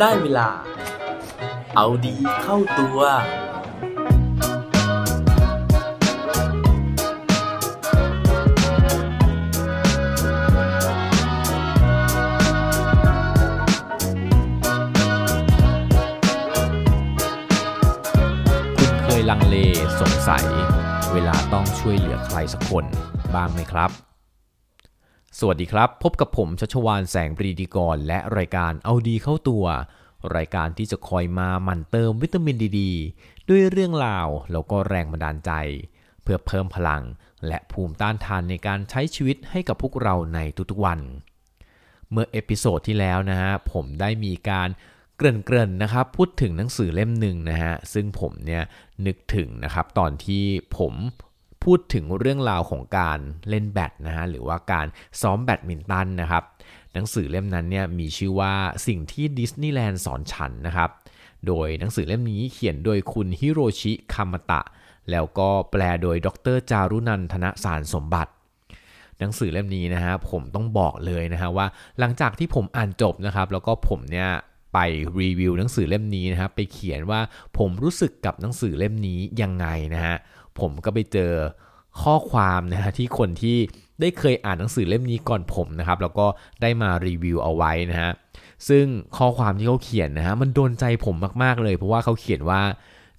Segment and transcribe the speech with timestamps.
[0.00, 0.48] ได้เวลา
[1.76, 2.98] เอาดีเข้าตัว
[18.76, 19.56] คุณเคยลังเล
[20.00, 20.44] สงสัย
[21.12, 22.84] เวลาต้องช่วยเหลือใครสักคน
[23.34, 24.09] บ้างไหมครับ
[25.42, 29.64] สวัสดีครับ พบกับผมชัชวานแสงปรีดีกร และรายการเอาดีเข้าตัว
[30.36, 32.80] รายการที่จะคอยมาหมั่นเติมวิตามินดีๆ
[33.48, 35.52] ด้วยเรื่องราวแล้วก็แรงบันดาลใจ
[36.22, 37.02] เพื่อเพิ่มพลัง
[37.46, 40.38] และภูมิต้านทานในการใช้ชีวิตให้กับพวกเราใน
[40.70, 41.00] ทุกๆวัน
[42.10, 44.68] เมื่อ episode ที่แล้วนะฮะผมได้มีการ
[45.16, 48.62] เกริ่นๆนะครับพูดถึงหนังสือเล่มหนึ่งนะฮะซึ่งผมเนี่ย
[49.06, 50.44] นึกถึงนะครับตอนที่
[50.78, 50.94] ผม
[51.64, 54.86] พูดถึงเรื่องราวของการเล่นแบดนะฮะหรือว่าการ
[55.20, 56.42] ซ้อมแบดมินตันนะครับ
[56.92, 58.54] หนังสือเล่มนั้นเนี่ยมีชื่อว่า
[58.86, 60.90] สิ่งที่ดิสนีย์แลนด์สอนฉันนะครับ
[61.46, 64.60] โดยหนังสือเล่มนี้เขียนโดยคุณฮิโรชิคามตะ
[65.10, 68.32] แล้วก็แปลโดยดรจารุนันทนสารสมบัติ
[69.18, 71.66] หนังสือเล่มนี้นะฮะผมต้องบอกเลยนะฮะว่า
[71.98, 74.30] หลังจากที่ผมอ่านจบนะครับ แล้วก็ผมเนี่ย
[74.74, 74.78] ไป
[75.20, 77.20] รีวิวหนังสือเล่มนี้นะครับไปเขียนว่า
[77.58, 80.16] ผมรู้สึกกับหนังสือเล่มนี้ยังไงนะฮะ
[80.60, 81.32] ผมก็ไปเจอ
[82.02, 83.56] ข้อความนะฮะที่คนที่
[84.00, 86.26] ได้เคยอ่านหนังสือเล่มนี้ก่อนผมนะครับ แล้วก็
[86.62, 88.10] ได้มารีวิวเอาไว้นะฮะ
[88.68, 88.84] ซึ่ง
[89.16, 92.62] ข้อความที่เขาเขียนนะฮะมันโดนใจผมมากๆเลย เพราะว่าเขาเขียนว่า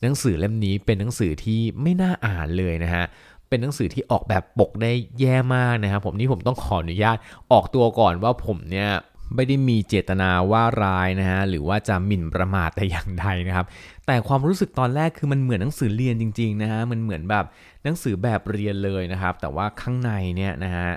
[0.01, 3.03] หนังสือเล่มนี้เป็นหนังสือที่ไม่น่าอ่านเลยนะฮะ
[3.49, 7.17] เป็นหนังสือที่ออกแบบปกได้แย่มากนะครับผมนี่ผมต้องขออนุญาต
[7.51, 8.89] ออกตัวก่อนว่าผมเนี่ย
[9.35, 13.65] ไม่ได้มีเจตนาว่าร้ายนะฮะหรือว่าจะหมิ่นประมาทแต่อย่างใดนะครับ
[14.07, 17.45] แต่ความรู้สึกตอนแรกคือมันเหมือนหนังสือเรียนจริงๆนะฮะมันเหมือนแบบ
[17.83, 20.89] หนังสือแบบเรียนเลยนะครับ แต่ว่าข้างในเนี่ยนะฮะ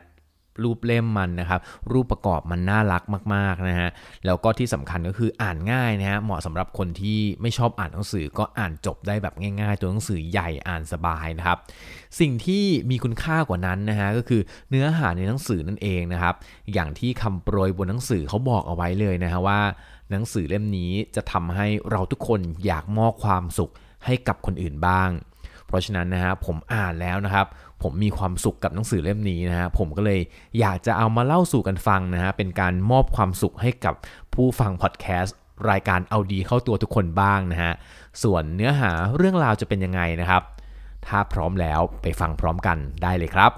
[0.62, 1.60] รูปเล่มมันนะครับ
[1.92, 3.02] รูปประกอบมันน่ารัก
[3.34, 3.88] มากๆนะฮะ
[4.26, 11.58] แล้วก็ที่สำคัญก็คืออ่านง่ายนะฮะ เหมาะสำหรับคนที่ไม่ชอบอ่านหนังสือก็อ่านจบได้แบบง่ายๆ ตัวหนังสือใหญ่อ่านสบายนะครับ
[12.20, 16.34] สิ่งที่มีคุณค่ากว่านั้นนะฮะก็คือเนื้อหาในหนังสือนั่นเองนะครับ
[16.72, 19.60] อย่างที่คำโปรยบนหนังสือเขาบอกเอาไว้เลยนะฮะว่า
[20.10, 23.72] หนังสือเล่มนี้จะทำให้เราทุกคนอยากมอบความสุข
[24.04, 25.10] ให้กับคนอื่นบ้าง
[25.66, 27.46] เพราะฉะนั้นนะฮะผมอ่านแล้วนะครับ
[27.82, 30.20] ผมมีความสุขกับหนังสือเล่มนี้นะฮะผมก็เลย
[30.60, 33.94] อยากจะเอามาเล่าสู่กันฟังนะฮะเป็นการมอบความสุขให้กับ
[34.34, 35.36] ผู้ฟังพอดแคสต์
[35.70, 37.72] รายการเอาดีเข้าตัวทุกคนบ้างนะฮะ
[38.22, 40.42] ส่วนเนื้อหาเรื่องราวจะเป็นยังไงนะครับ
[41.06, 43.52] ถ้าพร้อมแล้วไปฟังพร้อมกันได้เลยครับ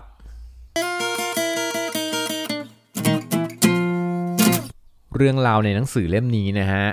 [5.17, 6.85] เรื่องราวในหนังสือเล่มนี้นะฮะ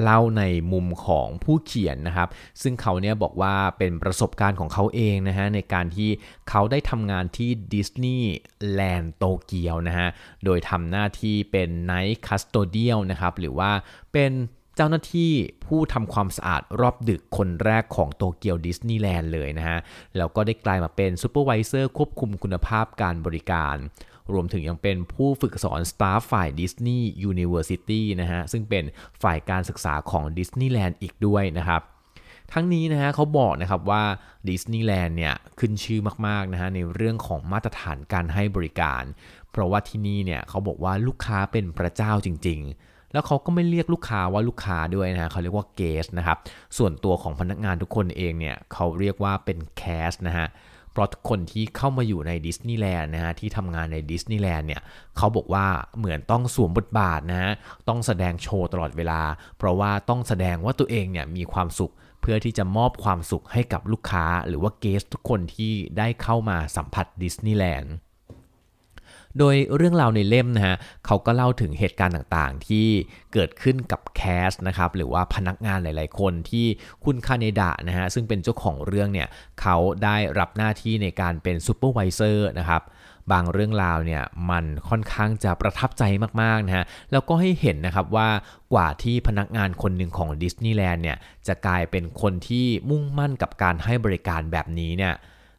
[0.00, 0.42] เล่าใน
[0.72, 2.28] มุมของผู้เขียนนะครับ
[2.62, 6.10] ซึ่งเขาเนี่ยบอกว่าเป็นประสบการณ์ของเขาเองนะฮะในการที่
[6.48, 8.30] เขาได้ทำงานที่ดิสนีย์
[8.72, 10.08] แลนด์โตเกียวนะฮะ
[10.44, 13.70] โดยทำหน้าที่เป็น night custodial นะครับ หรือว่า
[14.12, 14.32] เป็น
[14.76, 15.32] เจ้าหน้าที่
[15.66, 19.78] ผู้ทำความสะอาดรอบดึกคนแรกของโตเกียวดิสนีย์แลนด์เลยนะฮะ
[20.16, 23.76] แล้วก็ได้กลายมาเป็น supervisor ควบคุมคุณภาพการบริการ
[24.32, 28.84] รวมถึงยังเป็นผู้ฝึกสอน staff ฝ่าย Disney University นะฮะ ซึ่งเป็น
[29.22, 31.82] ฝ่ายการศึกษาของดิสนีย์แลนด์อีกด้วยนะครับ
[32.52, 34.02] ทั้งนี้นะฮะเขาบอกนะครับว่า
[34.48, 39.02] ดิสนีย์แลนด์เนี่ยขึ้นชื่อมากๆนะฮะในเรื่องของมาตรฐานการให้บริการ
[39.50, 46.38] เพราะว่าที่นี่เนี่ยเขาบอกว่าลูกค้าเป็นพระเจ้าจริง ๆ แล้วเขาก็ไม่เรียกลูกค้าว่าลูกค้าด้วยนะเขาเรียกว่า guest นะครับ
[46.78, 50.48] ส่วนตัวของพนักงานทุกคนเองเนี่ยเขาเรียกว่าเป็นแคนะฮะ
[50.92, 54.80] เพราะทุกคนที่เข้ามาอยู่ในดิสนีย์แลนด์นะฮะที่ทำงานในดิสนีย์แลนด์เนี่ย
[55.16, 55.66] เขาบอกว่า
[55.98, 57.52] เหมือนต้องสวมบทบาทนะฮะ
[57.88, 59.22] ต้องแสดงโชว์ตลอดเวลา
[59.58, 67.94] เพราะว่าต้องแสดงว่าตัวเองเนี่ยมีความสุขเพื่อที่จะมอบความสุขให้กับลูกค้า หรือว่า guest ทุกคนที่ได้เข้ามาสัมผัสดิสนีย์แลนด์
[69.38, 70.76] โดยเรื่องราวในเล่มนะฮะ
[71.06, 72.86] เขาก็เล่าถึงเหตุการณ์ต่างๆ ที่
[73.32, 76.66] เกิดขึ้นกับ cast นะครับหรือว่าพนักงานหลาย ๆ คนที่
[77.04, 79.28] คุณคาเนดะนะฮะซึ่งเป็นเจ้าของเรื่องเนี่ย
[79.60, 82.82] เขาได้รับหน้าที่ในการเป็น supervisor นะครับ
[83.32, 86.02] บางเรื่องราวเนี่ยมันค่อนข้างจะประทับใจ
[86.42, 88.28] มากๆนะฮะแล้วก็ให้เห็นนะครับว่า
[88.72, 95.14] กว่าที่พนักงานคนหนึ่งของดิสนีย์แลนด์เนี่ยจะกลายเป็นคนที่มุ่งมั่นกับการให้บริการแบบนี้เนี่ย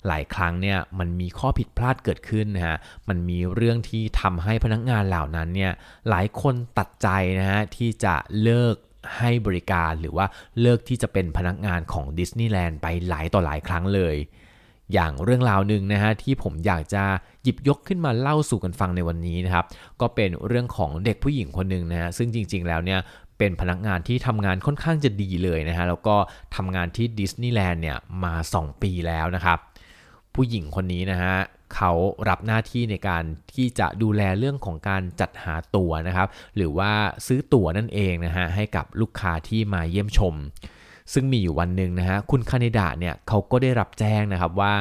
[0.07, 2.77] หลายครั้งเนี่ยมันมีข้อผิดพลาดเกิดขึ้นนะฮะ
[3.09, 5.71] มันมีเรื่องที่ทำให้พนักงานเหล่านั้นเนี่ย
[6.09, 7.07] หลายคนตัดใจ
[7.39, 8.75] นะฮะที่จะเลิก
[9.17, 10.25] ให้บริการหรือว่า
[10.61, 14.15] เลิกที่จะเป็นพนักงานของดิสนีย์แลนด์ไปหลายต่อหลายครั้งเลย
[14.94, 17.03] อย่างเรื่องราวหนึ่งนะฮะที่ผมอยากจะ
[17.44, 19.65] หยิบยกขึ้นมาเล่าสู่กันฟังในวันนี้นะครับ
[20.01, 23.00] ก็เป็นเรื่องของเด็กผู้หญิงคนหนึ่งนะฮะซึ่งจริง ๆ แล้วเนี่ย
[23.38, 26.15] เป็นพนักงานที่ทำงานค่อนข้างจะดีเลยนะฮะแล้วก็
[26.55, 29.57] ทำงานที่ดิสนีย์แลนด์เนี่ยมา 2 ปีแล้วนะครับ
[30.35, 31.35] ผู้หญิงคนนี้นะฮะ
[31.75, 31.91] เขา
[32.30, 36.91] รับหน้าที่ในการที่จะดูแลเรื่องของการจัดหาตั๋วนะครับ หรือว่า
[37.27, 40.35] ซื้อตั๋วนั่นเองนะฮะให้กับลูกค้าที่มาเยี่ยมชม
[41.13, 44.74] ซึ่งมีอยู่วันหนึ่งนะฮะคุณคานิดาเนี่ยเขาก็ได้รับแจ้งนะครับว่า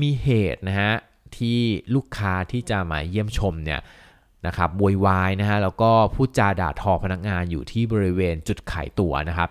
[0.00, 0.92] มีเหตุนะฮะ
[1.36, 1.58] ที่
[1.94, 3.80] ลูกค้าที่จะมาเยี่ยมชมเนี่ย
[4.46, 9.50] นะครับบวยวายนะฮะแล้วก็พูดจาด่าทอพนักงานอยู่ที่บริเวณจุดขายตั๋วนะครับ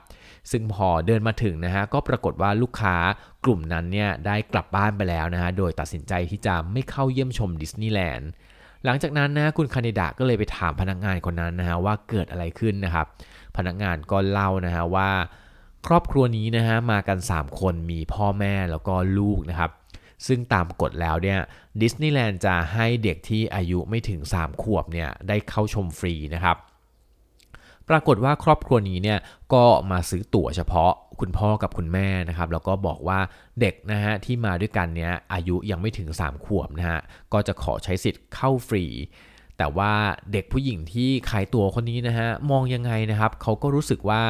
[0.51, 2.95] ซึ่งพอเดินมาถึงนะฮะก็ปรากฏว่าลูกค้า
[3.45, 8.29] กลุ่มนั้นเนี่ยได้กลับบ้านไปแล้วนะฮะโดยตัดสินใจที่จะไม่เข้าเยี่ยมชมดิสนีย์แลนด์
[8.85, 13.07] หลังจากนั้นนะคุณคานิดาก็เลยไปถามพนักงานคนนั้นนะฮะว่าเกิดอะไรขึ้นนะครับ
[13.57, 15.09] พนักงานก็เล่านะฮะว่า
[15.87, 19.71] ครอบครัวนี้นะฮะมากัน 3 คนมีพ่อแม่แล้วก็ลูกนะครับ
[20.27, 21.39] ซึ่งตามกฎแล้วเนี่ย
[21.81, 26.57] ดิสนีย์แลนด์จะให้เด็กที่อายุไม่ถึง 3 ขวบเนี่ยได้เข้าชมฟรีนะครับ
[27.91, 29.19] ปรากฏว่าครอบครัวนี้เนี่ย
[29.53, 33.19] ก็มาซื้อตั๋วเฉพาะคุณพ่อกับคุณแม่นะครับ แล้วก็บอกว่า
[33.61, 36.99] เด็กนะฮะที่มาด้วยกันเนี่ยอายุยังไม่ถึง 3 ขวบนะฮะ
[37.33, 38.85] ก็จะขอใช้สิทธิ์เข้าฟรี
[39.57, 39.93] แต่ว่า
[40.31, 44.23] เด็กผู้หญิงที่ขายตั๋วคนนี้นะฮะมองยังไงนะครับเขาก็รู้สึกว่า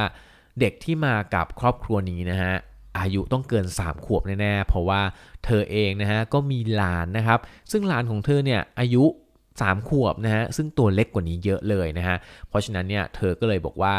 [0.59, 2.53] เด็กที่มากับครอบครัวนี้นะฮะ
[2.99, 5.01] อายุต้องเกิน 3 ขวบแน่ๆเพราะว่า
[5.45, 7.39] เธอเองนะฮะก็มีหลานนะครับ
[7.71, 9.03] ซึ่งหลานของเธอเนี่ยอายุ
[9.59, 12.17] 3 ขวบนะฮะซึ่งตัวเล็กกว่านี้เยอะเลยนะฮะ
[12.49, 13.95] เพราะฉะนั้นเนี่ยเธอก็เลยบอกว่า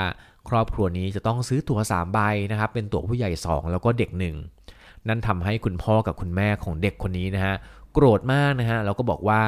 [0.49, 2.21] ครอบครัวนี้จะต้องซื้อตั๋ว3ใบ
[2.51, 4.11] นะครับเป็นตั๋วผู้ใหญ่ 2 แล้วก็เด็ก
[4.59, 7.55] 1 นั่นทำให้คุณพ่อกับคุณแม่ของเด็กคนนี้นะฮะ
[7.93, 9.43] โกรธมากนะฮะแล้วก็บอกว่า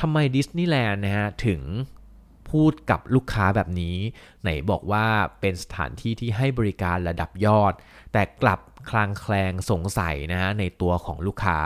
[0.00, 1.60] ทำไมดิสนีย์แลนด์นะฮะถึง
[2.50, 3.96] พูดกับลูกค้าแบบนี้
[4.42, 5.06] ไหนบอกว่า
[5.40, 7.72] เป็นสถานที่ที่ให้บริการระดับยอด
[8.12, 8.60] แต่กลับ
[8.90, 11.58] คลางแคลงสงสัยนะฮะในตัวของลูกค้า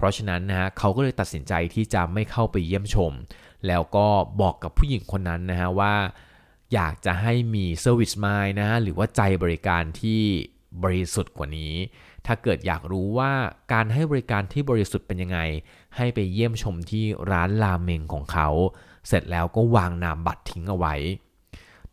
[0.00, 3.12] เพราะฉะนั้นนะฮะเขาก็เลยตัดสินใจที่จะไม่เข้าไปเยี่ยมชม
[3.66, 4.06] แล้วก็
[4.40, 5.94] บอกกับผู้หญิงคนนั้นนะฮะว่า
[6.74, 10.20] อยากจะให้มี service mind นะฮะหรือว่าใจบริการที่
[10.82, 11.74] บริสุทธิ์กว่านี้
[12.26, 13.32] ถ้าเกิดอยากรู้ว่า
[13.72, 15.38] การให้บริการที่บริสุทธิ์เป็นยังไง
[15.96, 18.48] ให้ไปเยี่ยมชมที่ร้านราเมงของเขา
[19.08, 20.94] เสร็จแล้วก็วางนามบัตรทิ้งเอาไว้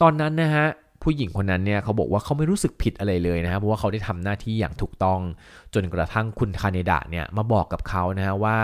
[0.01, 0.67] ตอนนั้นนะฮะ
[1.03, 5.19] ผู้หญิงคนนั้นเนี่ยเขาบอกว่าเขาไม่รู้สึกผิดอะไรเลยนะฮะเพราะว่าเขาได้ทำหน้าที่อย่างถูกต้อง
[5.73, 8.59] จนกระทั่งคุณคาเนดะเนี่ยมาบอกกับเขานะฮะว่า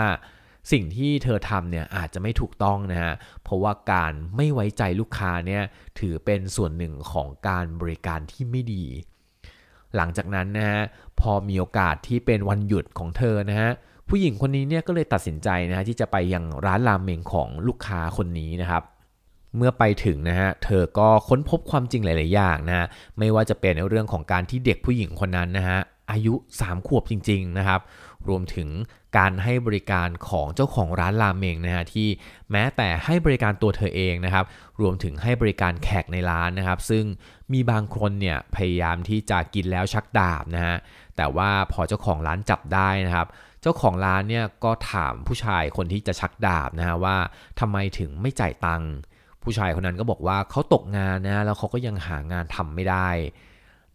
[0.72, 5.62] สิ่งที่เธอทำเนี่ยอาจจะไม่ถูกต้องนะฮะ เพราะว่าการไม่ไว้ใจลูกค้าเนี่ย
[5.98, 8.84] ถือเป็นส่วนหนึ่งของการบริการที่ไม่ดี
[9.96, 10.80] หลังจากนั้นนะฮะ
[11.20, 13.70] พอมีโอกาสที่เป็นวันหยุดของเธอนะฮะ
[14.08, 18.82] ผู้หญิงคนนี้เนี่ยก็เลยตัดสินใจนะฮะที่จะไปยังร้านรามเมงของลูกค้าคนนี้นะครับ
[19.56, 22.86] เมื่อไปถึงนะฮะ เธอก็ค้นพบความจริงหลาย ๆ อย่างนะ
[23.18, 25.78] ไม่ว่าจะเป็นเรื่องของการที่เด็กผู้หญิงคนนั้นนะฮะ
[26.10, 27.80] อายุ 3 ขวบจริง ๆ นะครับ
[28.28, 28.68] รวมถึง
[29.18, 32.08] การให้บริการของเจ้าของร้านรามเมงนะฮะที่
[32.50, 34.44] แม้แต่ให้บริการตัวเธอเองนะครับ
[34.80, 37.04] รวมถึงให้บริการแขกในร้านนะครับ ซึ่ง
[37.52, 40.76] มีบางคนเนี่ยพยายามที่จะกินแล้วชักดาบนะฮะ
[41.16, 43.26] แต่ว่าพอเจ้าของร้านจับได้นะครับ
[43.62, 47.16] เจ้าของร้านเนี่ยก็ถามผู้ชายคนที่จะชักดาบนะฮะว่า
[47.60, 48.90] ทำไมถึงไม่จ่ายตังค์
[49.44, 53.08] ผู้ชายคนนั้นก็บอกว่าเขาตกงานนะแล้วเขาก็ยังหางานทำไม่ได้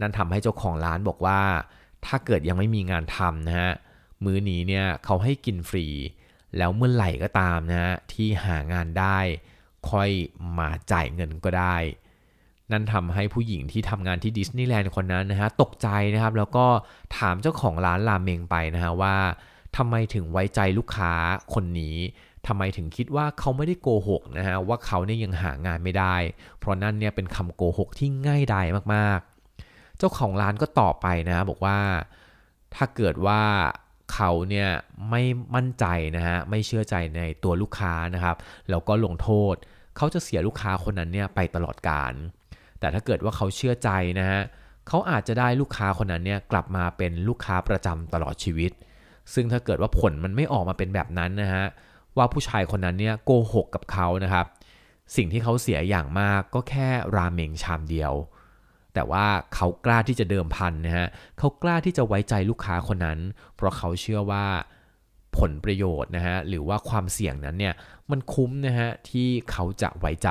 [0.02, 1.42] นั่นทำให้เจ้าของร้านบอกว่า
[2.06, 3.72] ถ้าเกิดยังไม่มีงานทำนะฮะ
[4.24, 5.88] มื้อนี้เนี่ยเขาให้กินฟรี
[6.58, 9.20] แล้วเมื่อไหร่ก็ตามนะฮะที่หางานได้
[9.90, 10.10] ค่อย
[10.58, 11.78] มาจ่ายเงินก็ได้
[12.72, 16.66] นั่นทำให้ผู้หญิงที่ทำงานที่ดิสนีย์แลนด์คนนั้นนะฮะตกใจนะครับ แล้วก็
[17.18, 19.16] ถามเจ้าของร้านรามเมงไปนะฮะว่า
[19.78, 21.14] ทำไมถึงไว้ใจลูกค้า
[21.54, 21.96] คนนี้
[22.48, 26.16] ทำไมถึงคิดว่าเขาไม่ได้โกหกนะฮะว่าเขาเนี่ยยังหางานไม่ได้
[26.60, 31.78] เพราะนั่นเนี่ยเป็นคำโกหกที่ง่ายดายมากๆ เจ้าของร้านก็ตอบไปนะบอกว่า
[32.76, 33.42] ถ้าเกิดว่า
[34.14, 34.70] เขาเนี่ย
[35.10, 35.22] ไม่
[35.56, 35.86] มั่นใจ
[36.16, 38.36] นะฮะไม่เชื่อใจในตัวลูกค้านะครับ
[38.70, 39.56] แล้วก็ลงโทษ
[39.98, 42.14] เขาจะเสียลูกค้าคนนั้นเนี่ยไปตลอดกาล
[42.80, 44.42] แต่ถ้าเกิดว่าเขาเชื่อใจนะฮะ
[44.88, 48.72] เขาอาจจะได้ลูกค้าคนนั้นเนี่ยกลับมาเป็นลูกค้าประจำตลอดชีวิต
[49.34, 51.66] ซึ่งถ้าเกิดว่าผลมันไม่ออกมาเป็นแบบนั้นนะฮะ
[52.18, 54.46] ว่าผู้ชายคนนั้นเนี่ยโกหกกับเขานะครับ
[55.16, 58.14] สิ่งที่เขาเสียอย่างมากก็แค่ราเมงชามเดียว
[58.94, 59.26] แต่ว่า
[59.56, 63.20] เขากล้าที่จะเดิมพันนะฮะเขากล้าที่จะไว้ใจลูกค้าคนนั้น
[63.56, 64.46] เพราะเขาเชื่อว่า
[65.38, 67.74] ผลประโยชน์นะฮะหรือว่าความเสี่ยงนั้นเนี่ย
[68.12, 70.30] มันคุ้มนะฮะที่เขาจะไว้ใจ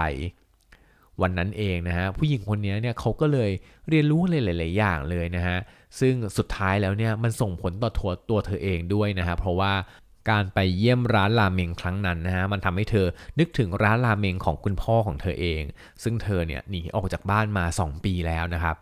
[1.23, 3.51] วันนั้นเองนะฮะผู้หญิงคนนี้เนี่ยเขาก็เลย
[3.89, 5.59] เรียนรู้หลาย ๆ อย่างเลยนะฮะ
[6.01, 9.73] ซึ่งสุดท้ายแล้วเนี่ยมันส่งผลต่อตัวตัวเธอเองด้วยนะฮะเพราะว่า
[10.31, 13.07] การไปเยี่ยมร้านราเมงครั้งนั้นนะฮะมันทำให้เธอ
[13.39, 15.63] นึกถึงร้านราเมงของคุณพ่อของเธอเอง
[16.03, 18.77] ซึ่งเธอเนี่ยหนีออกจากบ้านมา 2 ปีแล้วนะครับ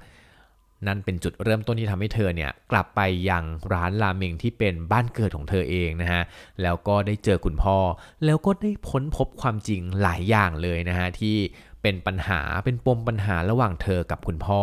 [0.86, 3.00] นั่นเป็นจุดเริ่มต้นที่ทำให้เธอเนี่ยกลับไป
[3.30, 6.22] ยังร้านราเมงที่เป็นบ้านเกิดของเธอเองนะฮะ
[6.62, 7.78] แล้วก็ได้เจอคุณพ่อ
[8.24, 11.36] แล้วก็ได้พ้นพบความจริงหลายอย่างเลยนะฮะที่
[11.82, 14.62] เป็นปัญหาเป็นปมปัญหาระหว่างเธอกับคุณพ่อ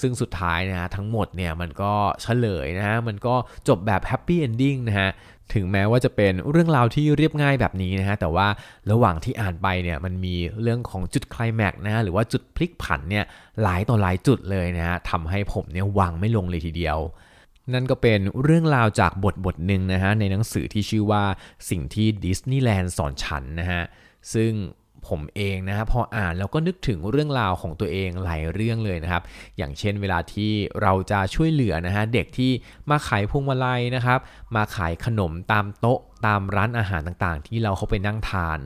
[0.00, 1.92] ซึ่งสุดท้ายนะฮะทั้งหมดเนี่ยมันก็
[2.22, 3.34] เฉลยนะฮะมันก็
[3.68, 5.10] จบแบบ happy ending นะฮะ
[5.52, 8.48] ถึงแม้ว่าจะเป็นเรื่องราวที่เรียบง่ายแบบนี้นะฮะแต่ว่า
[8.90, 13.24] ระหว่างที่อ่านไปเนี่ยมันมีเรื่องของจุดคลายแม็กซ์นะฮะหรือว่าจุดพลิกผันเนี่ย
[13.62, 16.98] หลายต่อหลายจุดเลยนะฮะทำให้ผมเนี่ยวางไม่ลงเลยทีเดียว
[17.72, 21.24] นั่นก็เป็นเรื่องราวจากบทบทหนึ่งนะฮะในหนังสือที่ชื่อว่า
[21.70, 23.82] สิ่งที่ดิสนีย์แลนด์สอนฉันนะฮะ
[24.34, 24.52] ซึ่ง
[25.08, 29.22] ผมเองนะฮะพออ่านแล้วก็นึกถึงเรื่องราวของตัวเองหลายเรื่องเลยนะครับ
[29.58, 32.50] อย่างเช่นเวลาที่เราจะช่วยเหลือนะฮะเด็กที่
[32.90, 34.18] มาขายพวงมาลัยนะครับ
[34.56, 38.58] มาขายขนมตามโต๊ะตามร้านอาหารต่างๆ ที่เราเข้าไปนั่งทาน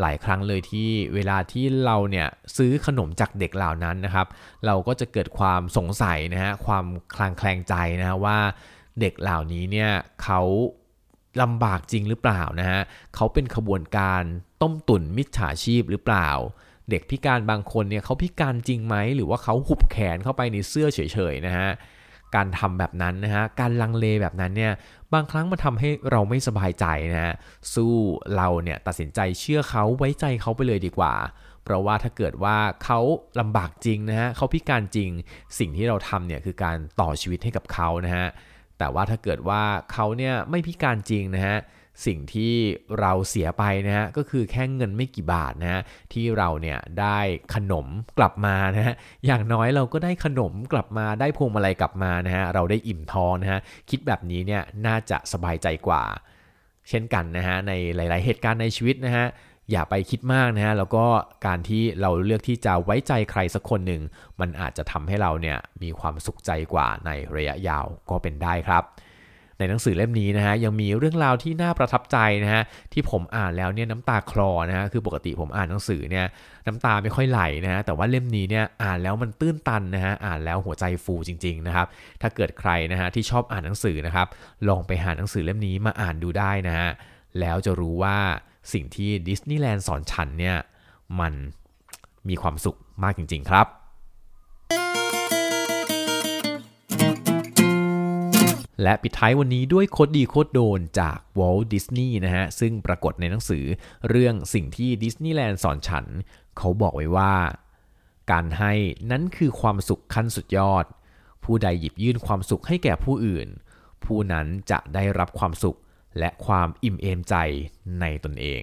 [0.00, 4.26] หลายครั้งเลยที่เวลาที่เราเนี่ยซื้อขนมจากเด็กเหล่านั้นนะครับ
[4.66, 6.84] เราก็จะเกิดความสงสัยนะฮะความ
[7.14, 8.38] คลางแคลงใจนะฮะว่า
[9.00, 9.90] เด็กเหล่านี้เนี่ย
[10.22, 10.40] เขา
[11.42, 12.80] ลำบากจริงหรือเปล่านะฮะ
[13.14, 14.22] เขาเป็นขบวนการ
[14.62, 16.28] ต้มตุ๋นมิจฉาชีพหรือเปล่า
[16.90, 21.68] เด็กพิการบางคนเนี่ยเขาพิการจริงไหมหรือว่าเขาหุบแขนเข้าไปในเสื้อเฉยๆนะฮะ
[22.34, 24.72] การทำแบบนั้นนะฮะ การลังเลแบบนั้นเนี่ย
[25.12, 27.34] บางครั้งมันทำให้เราไม่สบายใจนะฮะ
[27.74, 27.92] สู้
[28.36, 31.14] เราเนี่ยตัดสินใจเชื่อเขาไว้ใจเขาไปเลยดีกว่า
[31.64, 33.00] เพราะว่าถ้าเกิดว่าเขา
[33.40, 35.10] ลำบากจริงนะฮะเขาพิการจริง
[35.58, 38.26] สิ่งที่เราทำเนี่ยคือการต่อชีวิตให้กับเขานะฮะ
[38.78, 41.58] แต่ว่าถ้าเกิดว่าเขาเนี่ยไม่พิการจริงนะฮะ
[42.06, 42.54] สิ่งที่
[43.00, 45.82] เราเสียไปนะฮะก็คือแค่เงินไม่กี่บาทนะฮะ
[46.12, 47.18] ที่เราเนี่ยได้
[47.54, 47.86] ขนม
[48.18, 48.94] กลับมานะฮะ
[49.26, 56.02] อย่างน้อยเราก็ได้ขนมกลับมาได้พวงมาลัยกลับมานะฮะเราได้อิ่มท้องนะฮะคิดแบบนี้เนี่ยน่าจะสบายใจกว่า
[56.88, 59.26] เช่นกันนะฮะในหลาย ๆ เหตุการณ์ในชีวิตนะฮะ
[59.70, 61.04] อย่าไปคิดมากนะฮะแล้วก็
[61.46, 64.02] การที่เราเลือกที่จะไว้ใจใครสักคนหนึ่ง
[64.40, 68.84] มันอาจจะทำให้เราเนี่ยมีความสุขใจกว่าในระยะยาวก็เป็นได้ครับ
[69.62, 76.26] ในหนังสือเล่มนี้นะฮะยังมีเรื่องราวที่น่าประทับใจนะฮะที่ผมอ่านแล้วเนี่ยน้ำตาคลอนะฮะคือปกติผมอ่านหนังสือเนี่ย
[76.66, 81.86] น้ำตาไม่ค่อยไหลนะฮะแต่ว่าเล่มนี้เนี่ยอ่านแล้วมันตื้นตันนะฮะอ่านแล้วหัวใจฟูจริงๆนะครับ
[82.22, 84.26] ถ้าเกิดใครนะฮะที่ชอบอ่านหนังสือนะครับ
[84.68, 86.88] ลองไปหาหนังสือเล่มนี้มาอ่านดูได้นะฮะ
[87.40, 88.18] แล้วจะรู้ว่า
[88.72, 90.56] สิ่งที่ดิสนีย์แลนด์สอนฉันเนี่ย
[91.20, 91.34] มัน
[92.28, 93.66] มีความสุขมากจริง ๆ ครับ
[98.82, 103.64] และปิดท้ายวันนี้ด้วย quote ดี quote โดนจาก Walt Disney นะฮะ ซึ่งปรากฏในหนังสือ
[104.08, 106.06] เรื่องสิ่งที่ดิสนีย์แลนด์สอนฉัน
[106.58, 107.34] เขาบอกไว้ว่า
[108.30, 108.72] การให้
[109.10, 110.84] นั้นคือความสุขขั้นสุดยอด
[111.44, 113.48] ผู้ใดหยิบยื่นความสุขให้แก่ผู้อื่น
[114.04, 115.78] ผู้นั้นจะได้รับความสุข
[116.18, 117.34] และความอิ่มเอมใจ
[118.00, 118.62] ในตนเอง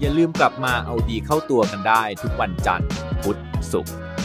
[0.00, 2.88] อย่าลืมกลับมาเอาดีเข้าตัวกันได้ทุกวันจันทร์
[3.22, 3.40] พุธ
[3.72, 3.94] ศุกร์